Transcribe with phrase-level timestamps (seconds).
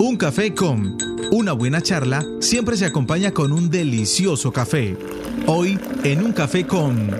[0.00, 0.96] Un café con
[1.32, 4.96] una buena charla siempre se acompaña con un delicioso café.
[5.48, 7.10] Hoy en un café con...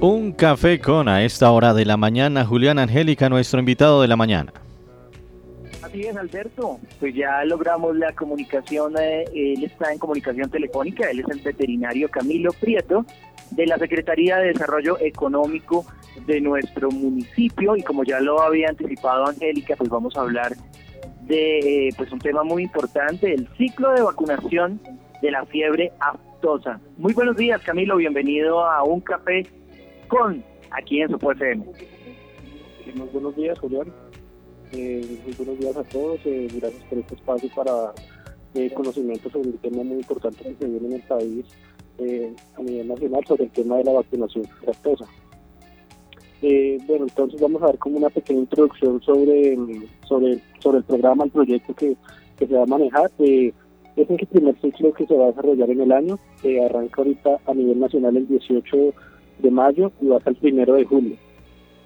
[0.00, 4.16] Un café con a esta hora de la mañana, Julián Angélica, nuestro invitado de la
[4.16, 4.52] mañana.
[5.82, 6.78] Así es, Alberto.
[7.00, 12.08] Pues ya logramos la comunicación, eh, él está en comunicación telefónica, él es el veterinario
[12.08, 13.04] Camilo Prieto
[13.50, 15.84] de la Secretaría de Desarrollo Económico
[16.26, 20.56] de nuestro municipio y como ya lo había anticipado Angélica, pues vamos a hablar
[21.22, 24.80] de eh, pues un tema muy importante, el ciclo de vacunación
[25.20, 26.80] de la fiebre aftosa.
[26.96, 29.46] Muy buenos días, Camilo, bienvenido a Un Café
[30.08, 31.64] con aquí en Sopo FM.
[32.94, 33.86] Muy buenos días, Julián.
[34.72, 36.20] Eh, muy buenos días a todos.
[36.24, 37.92] Eh, gracias por este espacio para
[38.54, 41.46] eh, conocimiento sobre un tema muy importante que se viene en el país
[42.58, 45.06] a nivel nacional sobre el tema de la vacunación aftosa.
[46.42, 49.56] Eh, bueno, entonces vamos a ver como una pequeña introducción sobre,
[50.08, 51.96] sobre, sobre el programa, el proyecto que,
[52.38, 53.08] se va a manejar.
[53.20, 53.52] Eh,
[53.94, 56.18] es el primer ciclo que se va a desarrollar en el año.
[56.42, 58.92] Eh, arranca ahorita a nivel nacional el 18
[59.38, 61.16] de mayo y va hasta el primero de julio.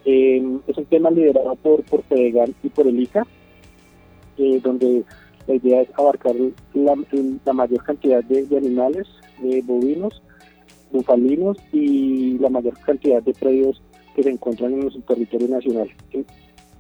[0.07, 3.27] es un tema liderado por, por FEDEGAN y por el ICA,
[4.63, 5.05] donde
[5.47, 6.35] la idea es abarcar
[6.73, 9.07] la, mayor cantidad de, de animales,
[9.41, 10.23] de bovinos,
[10.91, 13.83] bufalinos y la mayor cantidad de predios
[14.17, 15.91] que se encuentran en nuestro territorio nacional.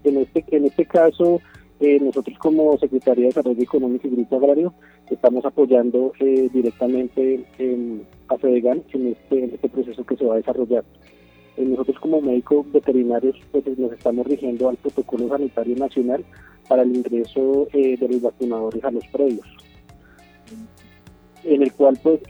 [0.04, 1.42] En, este, en este caso,
[1.80, 4.72] eh, nosotros como Secretaría de Desarrollo Económico y Grupo Agrario
[5.10, 7.44] estamos apoyando eh, directamente
[8.28, 10.84] a FEDEGAN en este, en este proceso que se va a desarrollar.
[11.58, 16.24] Eh, nosotros como médicos veterinarios pues, nos estamos rigiendo al protocolo sanitario nacional
[16.68, 19.46] para el ingreso de los vacunadores a los predios
[21.44, 22.20] en el cual pues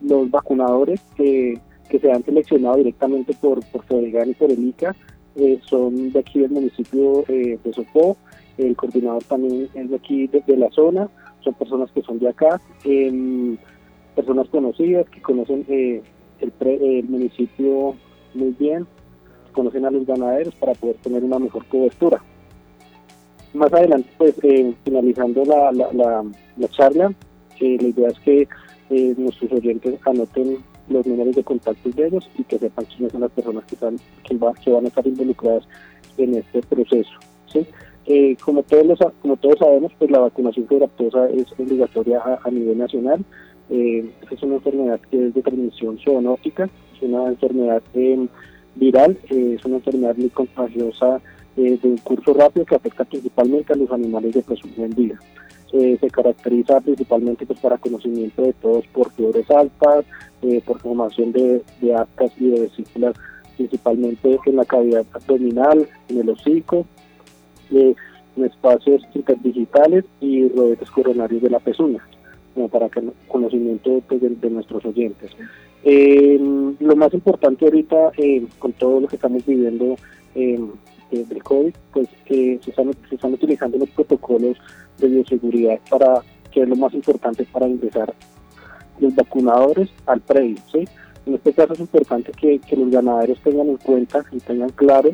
[0.00, 1.60] los vacunadores que
[1.92, 4.96] que se han seleccionado directamente por, por y por el ICA
[5.36, 8.16] eh, son de aquí del municipio eh, de Sopó,
[8.56, 11.10] el coordinador también es de aquí de, la zona,
[11.44, 13.58] son personas que son de acá, em,
[14.16, 16.02] personas conocidas que conocen eh,
[16.40, 17.94] el, municipio
[18.32, 18.86] muy bien,
[19.52, 22.22] conocen a los ganaderos para poder tener una mejor cobertura.
[23.52, 24.34] Más adelante, pues
[24.82, 26.24] finalizando la, la, la,
[26.56, 27.12] la charla,
[27.60, 28.48] la idea es que
[29.18, 30.56] nuestros oyentes anoten
[30.88, 33.98] los números de contacto de ellos y que sepan quiénes son las personas que, están,
[34.24, 35.66] que, van a estar involucradas
[36.18, 37.12] en este proceso.
[37.46, 37.66] ¿sí?
[38.06, 43.24] Eh, como, todos como todos sabemos, pues la vacunación fibratosa es obligatoria a, nivel nacional.
[43.70, 48.26] Eh, es una enfermedad que es de transmisión zoonótica, es una enfermedad eh,
[48.74, 51.20] viral, es una enfermedad muy contagiosa
[51.54, 55.20] de un curso rápido que afecta principalmente a los animales de presunción en vida.
[55.72, 60.04] Eh, se caracteriza principalmente pues, para conocimiento de todos por fiebres altas,
[60.42, 61.96] eh, por formación de, de
[62.38, 63.14] y de vesículas,
[63.56, 66.84] principalmente en la cavidad abdominal, en el hocico,
[67.70, 67.94] eh,
[68.36, 72.06] en espacios interdigitales y rodetes coronarios de la pezuña,
[72.52, 72.90] como para
[73.26, 75.30] conocimiento pues, de, nuestros oyentes.
[75.84, 78.12] lo más importante ahorita,
[78.58, 79.96] con todo lo que estamos viviendo
[81.18, 84.56] del COVID, pues se están, se están utilizando los protocolos
[84.98, 88.12] de bioseguridad para que es lo más importante para ingresar
[88.98, 90.56] los vacunadores al predio.
[90.70, 90.84] ¿sí?
[91.26, 95.10] En este caso es importante que, los ganaderos tengan en cuenta y tengan claro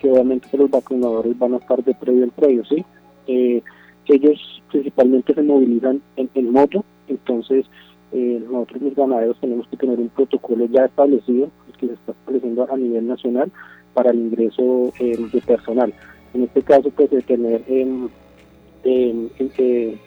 [0.00, 2.64] que obviamente los vacunadores van a estar de predio al predio.
[2.64, 2.84] ¿sí?
[3.26, 3.62] Eh,
[4.10, 7.66] ellos principalmente se movilizan en, moto, entonces
[8.12, 11.48] eh, nosotros los ganaderos tenemos que tener un protocolo ya establecido,
[11.78, 13.50] que se está estableciendo a nivel nacional
[13.94, 15.92] para el ingreso eh, de personal.
[16.34, 18.08] En este caso, pues de tener em,
[18.84, 19.98] eh,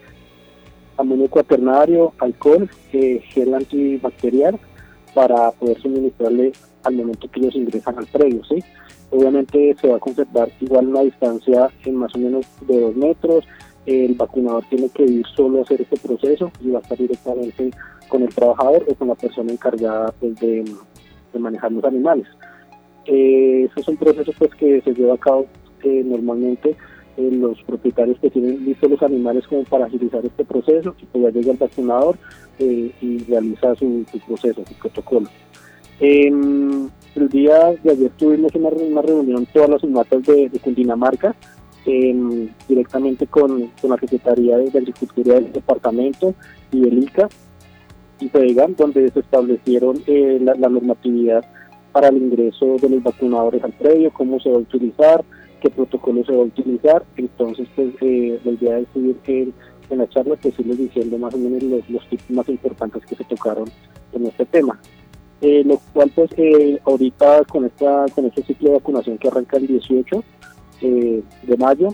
[0.96, 4.58] amonio cuaternario, alcohol, eh, gel antibacterial
[5.14, 6.52] para poder suministrarle
[6.82, 8.42] al momento que ellos ingresan al predio.
[9.10, 13.44] Obviamente se va a conservar igual una distancia en más o menos de dos metros.
[13.86, 17.70] El vacunador tiene que ir solo a hacer este proceso y va a estar directamente
[18.08, 20.64] con el trabajador o con la persona encargada pues, de,
[21.38, 22.26] manejar los animales.
[23.06, 25.46] Eh, es un proceso pues, que se lleva a cabo
[25.82, 26.76] eh, normalmente
[27.16, 31.24] eh, los propietarios que tienen listos los animales como para agilizar este proceso y pues
[31.24, 32.16] ya llega el vacunador
[32.58, 35.28] eh, y realiza su, proceso, su protocolo.
[36.00, 36.90] el
[37.30, 41.34] día de ayer tuvimos una, una reunión todas las matas de, Cundinamarca,
[42.66, 46.34] directamente con, la Secretaría de Agricultura del departamento
[46.72, 47.28] y el ICA
[48.20, 51.44] y FEDEGAN, donde se establecieron eh, la, la normatividad
[51.94, 55.24] para el ingreso de los vacunadores al predio, cómo se va a utilizar,
[55.60, 57.04] qué protocolo se va a utilizar.
[57.16, 59.16] Entonces, pues eh, la idea es seguir
[59.90, 63.14] en la charla, pues irles diciendo más o menos los, los tips más importantes que
[63.14, 63.70] se tocaron
[64.12, 64.76] en este tema.
[65.40, 69.56] eh, lo cual pues eh, ahorita con esta con este ciclo de vacunación que arranca
[69.58, 70.24] el 18
[70.80, 71.88] eh, de mayo,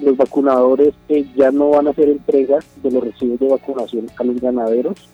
[0.00, 0.94] los vacunadores
[1.36, 5.08] ya no van a hacer entrega de los residuos de vacunación a los ganaderos,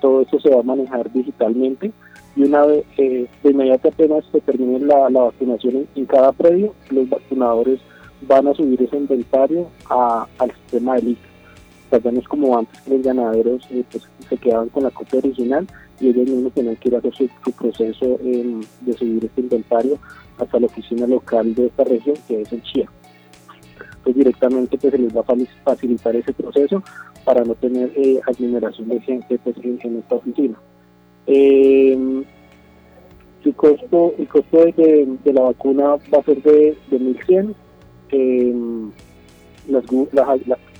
[0.00, 1.92] todo eso se va a manejar digitalmente
[2.38, 7.80] y una vez de inmediato apenas se termine la, vacunación en, cada predio, los vacunadores
[8.22, 11.28] van a subir ese inventario al sistema de ICA
[11.90, 15.66] es como antes que los ganaderos eh, pues, se quedaban con la copia original
[15.98, 19.98] y ellos mismos tenían que ir a hacer su, proceso de subir este inventario
[20.38, 22.88] hasta la oficina local de esta región que es en Chía.
[24.04, 26.82] Pues directamente pues, se les va a facilitar ese proceso
[27.24, 30.56] para no tener eh, aglomeración de gente pues, en, esta oficina.
[31.28, 32.24] Eh,
[33.44, 37.54] el costo, el costo de, la vacuna va a ser de, de 1.100.
[38.10, 38.54] Eh,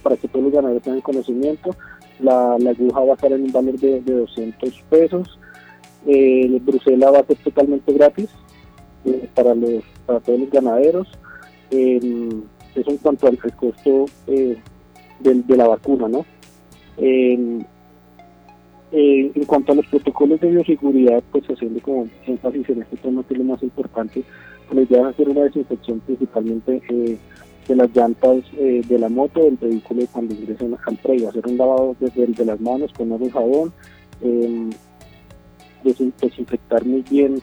[0.03, 1.71] para que todos los ganaderos tengan conocimiento.
[2.21, 5.39] La, aguja va a estar en un valor de, 200 pesos.
[6.07, 8.31] Eh, Bruselas va a ser totalmente gratis
[9.05, 11.09] eh, para, los, para todos los ganaderos.
[11.71, 14.57] eso en cuanto al, costo eh,
[15.21, 16.25] de, la vacuna, ¿no?
[18.91, 23.35] En cuanto a los protocolos de bioseguridad, pues haciendo como énfasis en este tema que
[23.35, 24.23] es lo más importante,
[24.71, 27.19] pues ya hacer una desinfección principalmente eh,
[27.67, 31.59] de las llantas eh, de la moto del vehículo cuando ingresen al predio, hacer un
[31.59, 33.73] lavado desde las manos con agua y jabón,
[34.23, 34.71] eh,
[35.85, 37.41] desinfectar muy bien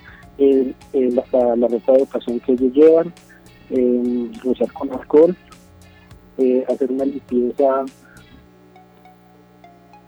[0.92, 3.14] la, la, ropa de ocasión que ellos llevan,
[3.70, 5.36] eh, rociar con alcohol,
[6.38, 7.86] eh, hacer una limpieza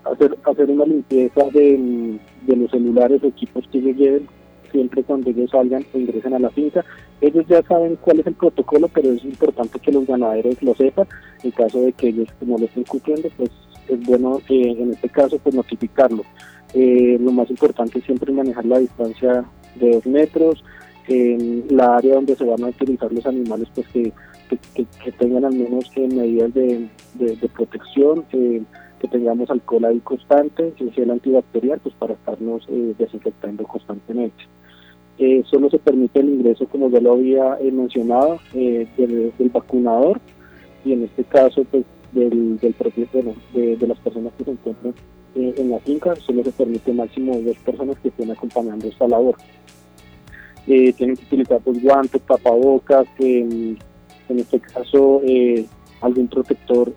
[0.04, 4.28] hacer, hacer una limpieza de, de los celulares o equipos que ellos lleven
[4.70, 6.84] siempre cuando ellos salgan o ingresen a la finca.
[7.20, 11.06] Ellos ya saben cuál es el protocolo, pero es importante que los ganaderos lo sepan.
[11.42, 13.50] En caso de que ellos no lo estén cumpliendo, pues
[13.88, 16.22] es bueno eh, en este caso pues notificarlo.
[16.74, 19.44] Eh, lo más importante es siempre manejar la distancia
[19.76, 20.62] de dos metros,
[21.08, 24.12] en la área donde se van a utilizar los animales, pues que,
[25.18, 28.24] tengan al menos eh, medidas de, de, protección,
[28.98, 32.66] que tengamos alcohol ahí constante, que gel antibacterial, pues para estarnos
[32.98, 34.44] desinfectando constantemente.
[35.18, 40.20] Eh, solo se permite el ingreso, como ya lo había eh, mencionado, eh, del, vacunador
[40.84, 44.94] y en este caso pues del, del propio, de, las personas que se encuentran
[45.34, 49.36] en la finca, solo se permite máximo dos personas que estén acompañando esta labor.
[50.66, 53.76] tienen que utilizar pues guantes, tapabocas, en
[54.28, 55.20] este caso
[56.00, 56.92] algún protector,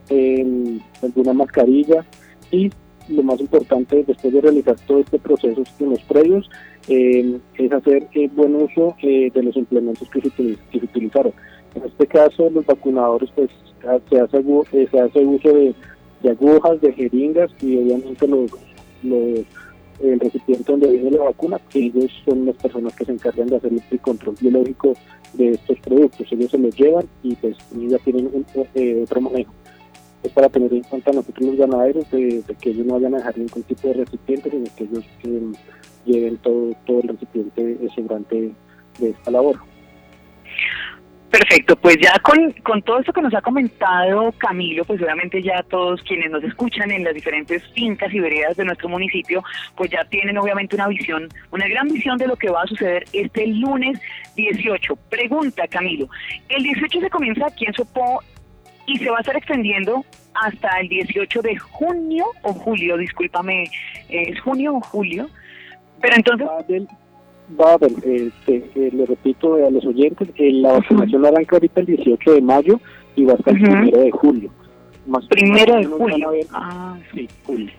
[1.02, 2.06] alguna mascarilla
[2.52, 2.70] y
[3.10, 6.50] lo más importante después de realizar todo este proceso en los previos
[6.88, 11.34] eh, es hacer eh, buen uso eh, de los implementos que se, utilizaron.
[11.76, 13.50] En este caso, los vacunadores, pues
[13.82, 15.76] se hace, se hace uso de,
[16.30, 18.52] agujas, de jeringas y obviamente los,
[20.04, 23.56] el recipiente donde viene la vacuna, que ellos son las personas que se encargan de
[23.58, 24.94] hacer el control biológico
[25.34, 26.32] de estos productos.
[26.32, 28.46] Ellos se los llevan y pues ya tienen
[29.04, 29.54] otro manejo
[30.24, 33.38] es para tener en cuenta nosotros los ganaderos de, que ellos no vayan a dejar
[33.38, 35.06] ningún tipo de recipiente, sino que ellos
[36.06, 38.54] lleven todo, todo el recipiente durante
[39.00, 39.58] de esta labor.
[41.32, 45.64] Perfecto, pues ya con, con todo esto que nos ha comentado Camilo, pues obviamente ya
[45.64, 49.42] todos quienes nos escuchan en las diferentes fincas y veredas de nuestro municipio,
[49.78, 53.06] pues ya tienen obviamente una visión, una gran visión de lo que va a suceder
[53.14, 53.98] este lunes
[54.36, 54.94] 18.
[55.10, 56.10] Pregunta Camilo,
[56.50, 58.22] el 18 se comienza aquí en Sopó
[58.86, 63.72] y se va a estar extendiendo hasta el 18 de junio o julio, discúlpame,
[64.10, 65.30] ¿es junio o julio?
[66.02, 66.48] Pero entonces...
[67.60, 71.82] Va a haber, este, eh, le repito a los oyentes, eh, la vacunación arranca ahorita
[71.82, 72.80] el 18 de mayo
[73.16, 74.52] y va hasta el primero de julio.
[75.08, 76.30] Más primero de julio.
[76.54, 77.72] ah, sí, julio.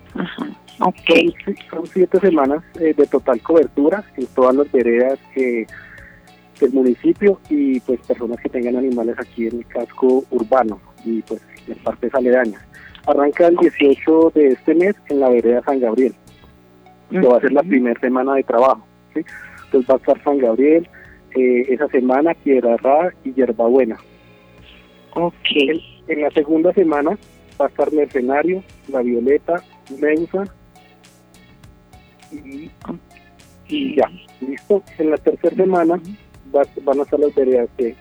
[0.81, 1.57] Ok.
[1.71, 8.01] Son, siete semanas eh, de total cobertura en todas las veredas del municipio y pues
[8.01, 12.63] personas que tengan animales aquí en el casco urbano y pues en partes aledañas.
[13.07, 16.15] Arranca el 18 de este mes en la vereda San Gabriel,
[17.11, 18.87] que va a ser la primera semana de trabajo.
[19.15, 19.23] ¿sí?
[19.73, 20.87] Entonces va a estar San Gabriel,
[21.35, 23.97] eh, esa semana Piedra Ra y Hierbabuena.
[25.15, 25.35] Ok.
[26.09, 27.19] En, la segunda semana
[27.59, 29.63] va a estar Mercenario, La Violeta,
[29.99, 30.45] Mensa
[32.31, 32.71] y,
[33.69, 34.11] y ya,
[34.41, 34.83] listo.
[34.99, 36.01] En la tercera semana
[36.85, 37.97] van a estar las veredas de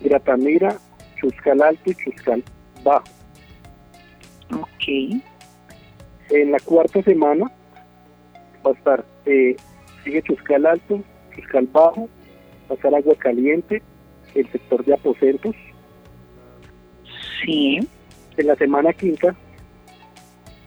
[0.00, 0.76] Gratamira,
[1.20, 2.42] Chuscal Alto y Chuscal
[2.82, 3.04] Bajo.
[4.52, 5.22] Ok.
[6.30, 7.50] En la cuarta semana
[8.66, 9.54] va a estar, eh,
[10.04, 11.02] sigue Chuscal Alto,
[11.34, 12.08] Chuscal Bajo,
[12.68, 13.82] va a estar Agua Caliente,
[14.34, 15.54] el sector de aposentos.
[17.42, 17.80] Sí.
[18.36, 19.34] En la semana quinta,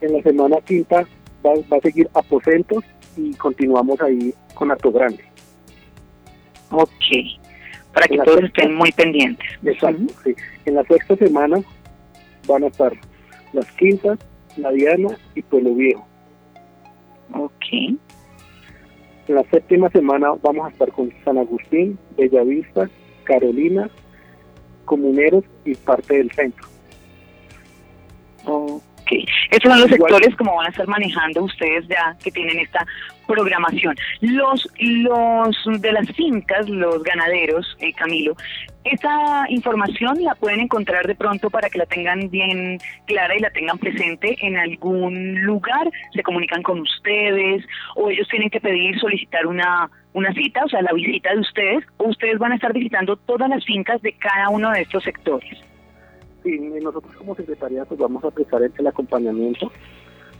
[0.02, 1.08] en la semana quinta
[1.46, 2.84] va, a seguir aposentos,
[3.16, 5.24] y continuamos ahí con Ato Grande.
[6.72, 6.92] Ok,
[7.94, 9.48] para que todos estén muy pendientes.
[9.64, 10.36] Exacto, sí.
[10.66, 11.62] En la sexta semana
[12.48, 12.94] van a estar
[13.54, 14.20] las Quintas,
[14.56, 16.08] la Diana y Pueblo Viejo.
[17.34, 17.98] Ok.
[19.28, 22.90] En la séptima semana vamos a estar con San Agustín, Bellavista,
[23.26, 23.90] Carolina,
[24.86, 26.66] Comuneros y parte del centro.
[29.08, 29.28] Ok.
[29.52, 32.86] Esos son los sectores como van a estar manejando ustedes ya que tienen esta
[33.26, 33.96] programación.
[34.22, 38.36] Los, los de las fincas, los ganaderos, eh, Camilo,
[38.84, 43.50] esta información la pueden encontrar de pronto para que la tengan bien clara y la
[43.50, 49.46] tengan presente en algún lugar, se comunican con ustedes o ellos tienen que pedir, solicitar
[49.46, 53.18] una, una cita, o sea, la visita de ustedes, o ustedes van a estar visitando
[53.18, 55.67] todas las fincas de cada uno de estos sectores.
[56.48, 59.70] Sí, nosotros como secretaría pues vamos a prestar el, acompañamiento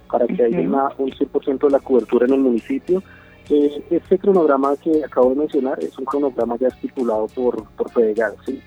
[0.10, 3.04] para que haya una, un 100% de la cobertura en el municipio.
[3.50, 8.36] Eh, este cronograma que acabo de mencionar es un cronograma ya estipulado por, por Fedegal,
[8.46, 8.62] ¿sí?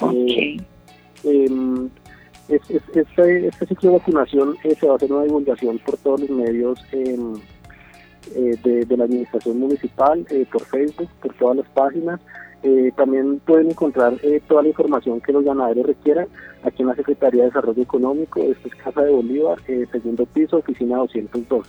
[0.00, 0.56] Okay.
[1.24, 1.90] Eh, em,
[2.48, 6.30] este, este, ciclo de vacunación eh, se va a hacer una divulgación por todos los
[6.30, 7.34] medios em,
[8.34, 12.18] eh, de, de, la administración municipal, eh, por Facebook, por todas las páginas.
[12.62, 16.28] Eh, también pueden encontrar eh, toda la información que los ganaderos requieran
[16.62, 20.58] aquí en la Secretaría de Desarrollo Económico, esto es Casa de Bolívar, eh, segundo piso,
[20.58, 21.66] oficina 202.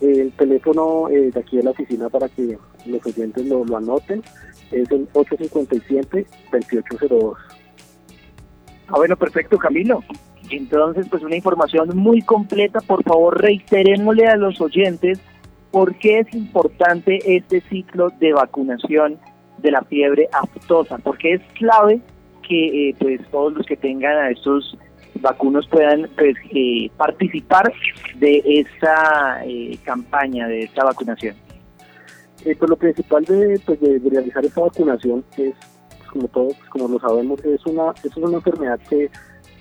[0.00, 4.24] El teléfono de aquí de la oficina para que los oyentes lo, lo anoten
[4.72, 7.36] es el 857-2802.
[8.88, 10.02] Ah, bueno, perfecto, Camilo.
[10.50, 12.80] Entonces, pues una información muy completa.
[12.80, 15.20] Por favor, reiterémosle a los oyentes
[15.70, 19.18] por qué es importante este ciclo de vacunación
[19.64, 22.00] de la fiebre aftosa, porque es clave
[22.46, 24.76] que eh, pues todos los que tengan a estos
[25.20, 27.72] vacunos puedan pues, eh, participar
[28.16, 31.34] de esta eh, campaña, de esta vacunación.
[32.42, 35.54] pues lo principal de, pues, de, realizar esta vacunación es,
[35.98, 39.10] pues, como todos, como lo sabemos, es una, es una enfermedad que,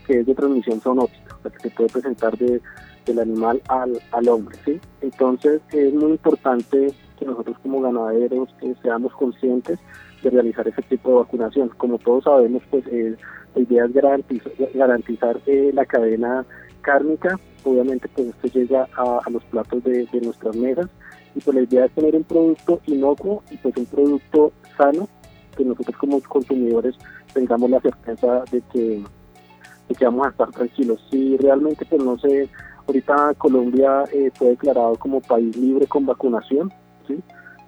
[0.05, 2.59] que es de transmisión zoonótica, que se puede presentar de,
[3.05, 4.81] del animal al, al hombre, ¿sí?
[4.99, 8.49] Entonces es muy importante que nosotros como ganaderos
[8.81, 9.79] seamos conscientes
[10.21, 11.69] de realizar ese tipo de vacunación.
[11.77, 13.15] Como todos sabemos, pues eh,
[13.55, 16.45] la idea es garantizar, garantizar eh, la cadena
[16.81, 20.87] cárnica, obviamente pues esto llega a, los platos de, nuestras mesas
[21.33, 25.07] y pues la idea es tener un producto inocuo y pues un producto sano
[25.57, 26.95] que nosotros como consumidores
[27.33, 29.03] tengamos la certeza de que,
[29.89, 31.03] de que vamos a estar tranquilos.
[31.09, 32.49] Si realmente pues no sé,
[32.87, 36.71] ahorita Colombia eh, fue declarado como país libre con vacunación,
[37.07, 37.21] ¿sí?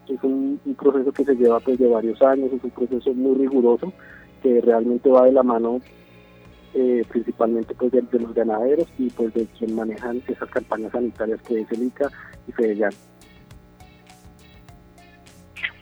[0.08, 3.92] Es un, proceso que se lleva pues de varios años, es un proceso muy riguroso
[4.44, 5.80] que realmente va de la mano
[6.74, 11.62] eh, principalmente pues de, los ganaderos y pues de quien manejan esas campañas sanitarias que
[11.62, 12.10] es el ICA
[12.48, 12.92] y FEDELLAN.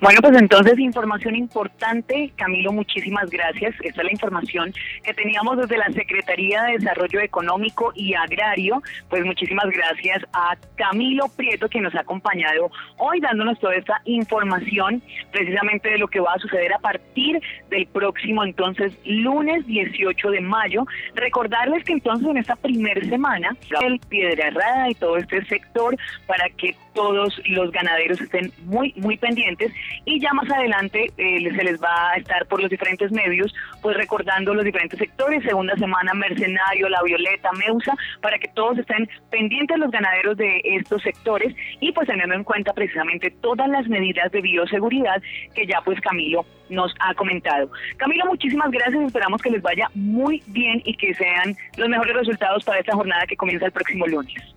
[0.04, 2.34] Bueno, pues entonces información importante.
[2.36, 3.74] Camilo, muchísimas gracias.
[3.82, 8.84] Esta es la información que teníamos desde la Secretaría de Desarrollo Económico y Agrario.
[9.10, 15.02] Pues muchísimas gracias a Camilo Prieto que nos ha acompañado hoy dándonos toda esta información
[15.32, 20.42] precisamente de lo que va a suceder a partir del próximo entonces lunes 18 de
[20.42, 20.86] mayo.
[21.16, 25.96] Recordarles que entonces en esta primera semana el Piedra Errada y todo este sector
[26.28, 29.72] para que todos los ganaderos estén muy muy pendientes
[30.06, 33.98] y ya más adelante eh, se les va a estar por los diferentes medios, pues
[33.98, 39.78] recordando los diferentes sectores, segunda semana Mercenario, La Violeta, Meusa, para que todos estén pendientes
[39.78, 44.42] los ganaderos de estos sectores y pues teniendo en cuenta precisamente todas las medidas de
[44.42, 45.22] bioseguridad
[45.54, 47.70] que ya pues Camilo nos ha comentado.
[47.98, 52.64] Camilo, muchísimas gracias, esperamos que les vaya muy bien y que sean los mejores resultados
[52.64, 54.53] para esta jornada que comienza el próximo lunes.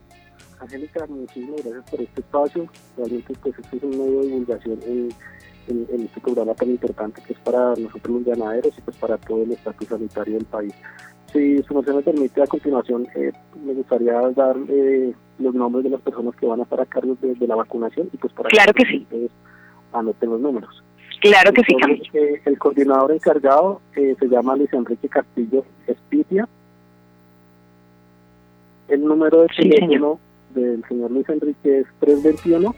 [0.60, 2.68] Angélica, muchísimas gracias por este espacio.
[2.96, 5.14] Realmente, pues, este es un medio de divulgación en,
[5.68, 9.50] este programa tan importante que es para nosotros los ganaderos y pues para todo el
[9.50, 10.72] estatus sanitario del país.
[11.32, 13.32] Si su merced me permite, a continuación eh,
[13.64, 17.16] me gustaría dar eh, los nombres de las personas que van a estar a cargo
[17.20, 18.98] de, la vacunación y pues para claro que, sí.
[19.02, 19.30] ustedes
[19.92, 20.84] anoten los números.
[21.20, 21.76] Claro que sí.
[22.12, 26.48] Eh, el coordinador encargado se llama Luis Enrique Castillo Espitia.
[28.86, 30.20] El número de teléfono
[30.56, 32.74] del señor Luis Enrique es 321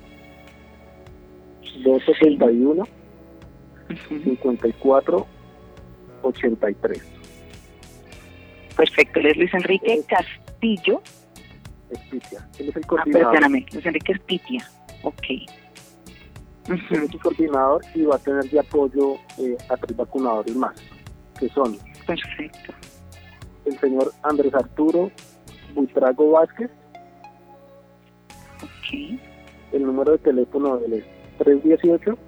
[1.84, 2.84] 271
[4.24, 5.26] 54
[6.22, 7.02] 83.
[8.76, 11.02] Perfecto, es Luis Enrique Castillo.
[11.90, 12.48] Espitia.
[12.58, 13.26] Él es el ah, coordinador.
[13.26, 14.70] Ah, perdóname, Luis Enrique Espitia.
[15.02, 15.22] Ok.
[15.30, 20.74] Él es el coordinador y va a tener de apoyo eh, a tres vacunadores más,
[21.38, 22.74] que son Perfecto.
[23.64, 25.10] el señor Andrés Arturo
[25.74, 26.70] Buitrago Vázquez,
[28.90, 31.04] El número de teléfono es
[31.38, 32.18] 318.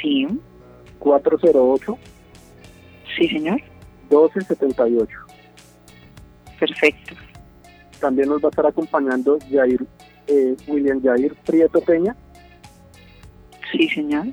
[0.00, 0.26] Sí.
[0.98, 1.98] 408.
[3.16, 3.60] Sí, señor.
[4.10, 5.18] 1278.
[6.58, 7.14] Perfecto.
[8.00, 9.86] También nos va a estar acompañando Jair,
[10.26, 12.16] eh, William Jair Prieto Peña.
[13.72, 14.26] Sí, señor.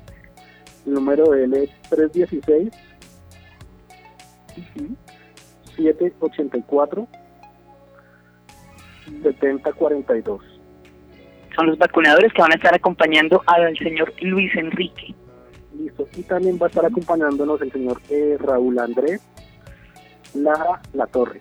[0.86, 2.70] El número de él es 316
[5.76, 7.08] 784
[9.24, 10.42] 7042.
[11.56, 15.16] Son los vacunadores que van a estar acompañando al señor Luis Enrique.
[15.76, 16.08] Listo.
[16.16, 19.22] Y también va a estar acompañándonos el señor eh, Raúl Andrés
[20.34, 21.40] Lara La Torre.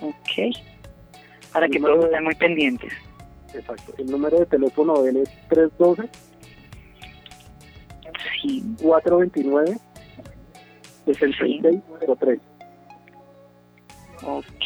[0.00, 0.54] Ok.
[1.52, 2.92] Para que todos estén muy pendientes.
[3.54, 3.94] Exacto.
[3.98, 6.10] El número de teléfono de él es 312
[8.42, 8.62] Sí.
[8.82, 9.78] 429
[11.06, 12.40] 6603.
[14.26, 14.64] Ok,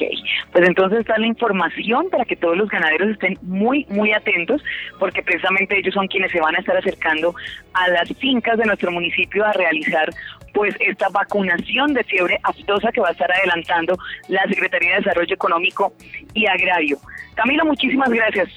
[0.52, 4.62] pues entonces está la información para que todos los ganaderos estén muy, muy atentos,
[5.00, 7.34] porque precisamente ellos son quienes se van a estar acercando
[7.72, 10.10] a las fincas de nuestro municipio a realizar
[10.54, 13.96] pues esta vacunación de fiebre aftosa que va a estar adelantando
[14.28, 15.92] la Secretaría de Desarrollo Económico
[16.34, 16.98] y Agrario.
[17.34, 18.48] Camilo, muchísimas gracias.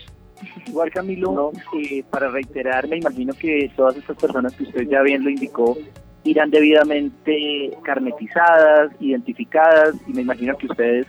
[0.67, 5.23] Igual Camilo, eh, para reiterar, me imagino que todas estas personas que usted ya bien
[5.23, 5.77] lo indicó,
[6.23, 11.07] irán debidamente carnetizadas, identificadas y me imagino que ustedes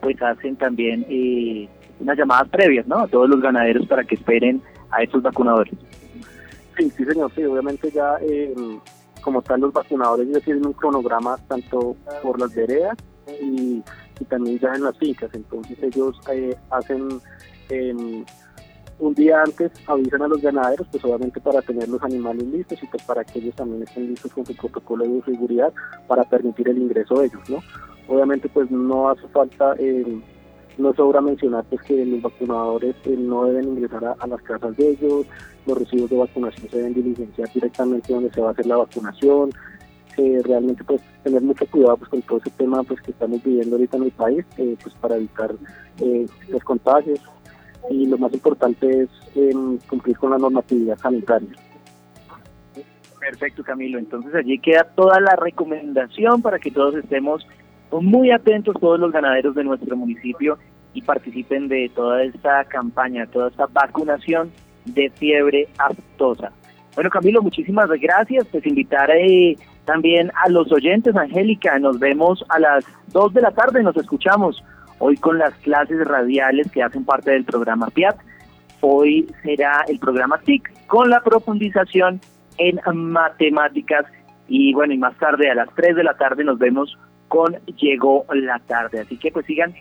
[0.00, 1.68] pues hacen también eh,
[2.00, 2.98] unas llamadas previas, ¿no?
[3.00, 5.74] A todos los ganaderos para que esperen a estos vacunadores.
[6.76, 8.54] Sí, sí, señor, sí, obviamente ya eh,
[9.20, 12.96] como tal los vacunadores ya tienen un cronograma tanto por las veredas
[13.40, 13.82] y,
[14.20, 17.08] y también ya en las fincas, entonces ellos eh, hacen
[17.70, 18.24] em,
[18.98, 22.86] un día antes avisan a los ganaderos, pues obviamente para tener los animales listos y
[22.86, 25.72] pues para que ellos también estén listos con su protocolo de seguridad
[26.06, 27.58] para permitir el ingreso de ellos, ¿no?
[28.08, 30.20] Obviamente pues no hace falta, eh,
[30.78, 34.90] no sobra mencionar pues que los vacunadores eh, no deben ingresar a, las casas de
[34.90, 35.26] ellos,
[35.66, 39.50] los recibos de vacunación se deben diligenciar directamente donde se va a hacer la vacunación,
[40.16, 43.74] eh, realmente pues tener mucho cuidado pues con todo ese tema pues que estamos viviendo
[43.74, 45.52] ahorita en el país, eh, pues para evitar
[46.00, 47.18] eh, los contagios,
[47.90, 49.52] y lo más importante es eh,
[49.88, 51.50] cumplir con la normatividad sanitaria.
[53.18, 53.98] Perfecto, Camilo.
[53.98, 57.46] Entonces allí queda toda la recomendación para que todos estemos
[57.90, 60.58] muy atentos, todos los ganaderos de nuestro municipio,
[60.94, 64.50] y participen de toda esta campaña, toda esta vacunación
[64.84, 66.52] de fiebre aftosa.
[66.94, 68.46] Bueno, Camilo, muchísimas gracias.
[68.50, 71.78] Pues invitar eh, también a los oyentes, Angélica.
[71.80, 74.62] Nos vemos a las 2 de la tarde, nos escuchamos
[74.98, 78.16] hoy con las clases radiales que hacen parte del programa PIAT.
[78.80, 82.20] Hoy será el programa TIC con la profundización
[82.58, 84.06] en matemáticas
[84.46, 88.26] y bueno, y más tarde a las 3 de la tarde nos vemos con Llegó
[88.32, 89.00] la tarde.
[89.00, 89.74] Así que pues sigan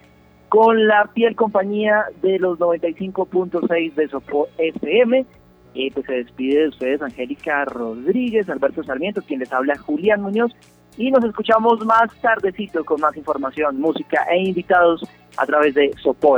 [0.50, 5.26] con la piel compañía de los 95.6 de Sopo FM.
[5.76, 10.54] Eh, pues se despide de ustedes Angélica Rodríguez, Alberto Sarmiento, quien les habla Julián Muñoz
[10.98, 15.04] y nos escuchamos más tardecito con más información, música e invitados
[15.38, 16.38] a través de Sopo.